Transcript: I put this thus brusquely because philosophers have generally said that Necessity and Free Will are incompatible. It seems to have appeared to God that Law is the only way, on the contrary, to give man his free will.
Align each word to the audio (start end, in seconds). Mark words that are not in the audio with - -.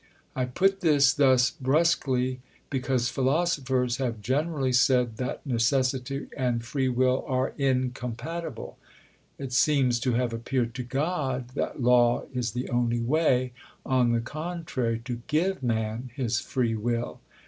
I 0.35 0.45
put 0.45 0.79
this 0.81 1.13
thus 1.13 1.51
brusquely 1.51 2.39
because 2.71 3.09
philosophers 3.09 3.97
have 3.97 4.19
generally 4.19 4.73
said 4.73 5.17
that 5.17 5.45
Necessity 5.45 6.25
and 6.35 6.65
Free 6.65 6.89
Will 6.89 7.23
are 7.27 7.53
incompatible. 7.55 8.79
It 9.37 9.53
seems 9.53 9.99
to 9.99 10.13
have 10.13 10.33
appeared 10.33 10.73
to 10.73 10.83
God 10.83 11.49
that 11.49 11.83
Law 11.83 12.23
is 12.33 12.53
the 12.53 12.67
only 12.71 12.99
way, 13.01 13.53
on 13.85 14.11
the 14.11 14.21
contrary, 14.21 14.97
to 15.05 15.21
give 15.27 15.61
man 15.61 16.09
his 16.15 16.39
free 16.39 16.73
will. 16.73 17.19